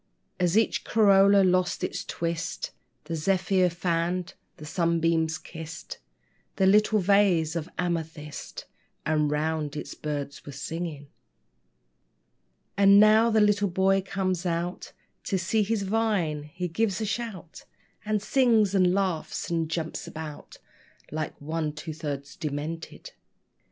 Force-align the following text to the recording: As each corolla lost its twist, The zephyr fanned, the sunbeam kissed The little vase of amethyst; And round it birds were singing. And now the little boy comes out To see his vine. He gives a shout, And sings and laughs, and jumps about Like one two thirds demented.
As 0.39 0.57
each 0.57 0.83
corolla 0.83 1.43
lost 1.43 1.83
its 1.83 2.03
twist, 2.03 2.71
The 3.03 3.15
zephyr 3.15 3.69
fanned, 3.69 4.33
the 4.57 4.65
sunbeam 4.65 5.27
kissed 5.27 5.99
The 6.55 6.65
little 6.65 6.97
vase 6.97 7.55
of 7.55 7.69
amethyst; 7.77 8.65
And 9.05 9.29
round 9.29 9.75
it 9.77 9.93
birds 10.01 10.43
were 10.43 10.53
singing. 10.53 11.09
And 12.75 12.99
now 12.99 13.29
the 13.29 13.41
little 13.41 13.69
boy 13.69 14.01
comes 14.01 14.43
out 14.43 14.91
To 15.25 15.37
see 15.37 15.61
his 15.61 15.83
vine. 15.83 16.49
He 16.51 16.67
gives 16.67 16.99
a 16.99 17.05
shout, 17.05 17.65
And 18.03 18.23
sings 18.23 18.73
and 18.73 18.95
laughs, 18.95 19.51
and 19.51 19.69
jumps 19.69 20.07
about 20.07 20.57
Like 21.11 21.39
one 21.39 21.73
two 21.73 21.93
thirds 21.93 22.35
demented. 22.35 23.11